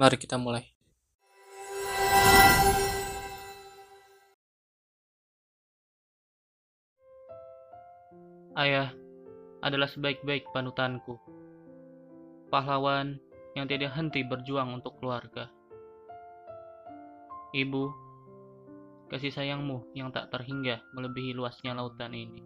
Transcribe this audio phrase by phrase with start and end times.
[0.00, 0.64] Mari kita mulai.
[8.56, 8.96] Ayah
[9.60, 11.20] adalah sebaik-baik panutanku.
[12.48, 13.20] Pahlawan
[13.52, 15.52] yang tidak henti berjuang untuk keluarga.
[17.52, 17.84] Ibu,
[19.12, 22.40] kasih sayangmu yang tak terhingga melebihi luasnya lautan ini.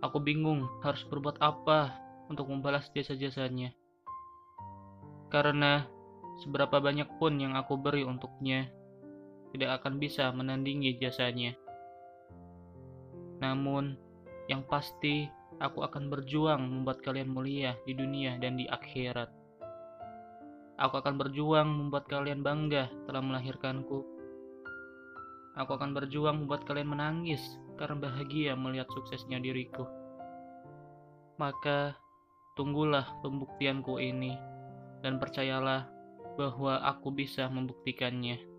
[0.00, 1.92] Aku bingung harus berbuat apa
[2.32, 3.76] untuk membalas jasa-jasanya.
[5.28, 5.84] Karena
[6.40, 8.72] seberapa banyak pun yang aku beri untuknya,
[9.52, 11.52] tidak akan bisa menandingi jasanya.
[13.44, 13.96] Namun,
[14.48, 15.28] yang pasti
[15.60, 19.28] aku akan berjuang membuat kalian mulia di dunia dan di akhirat.
[20.80, 24.00] Aku akan berjuang membuat kalian bangga telah melahirkanku.
[25.58, 27.42] Aku akan berjuang membuat kalian menangis
[27.76, 29.84] karena bahagia melihat suksesnya diriku.
[31.36, 31.98] Maka,
[32.54, 34.57] tunggulah pembuktianku ini
[35.02, 35.86] dan percayalah
[36.38, 38.57] bahwa aku bisa membuktikannya.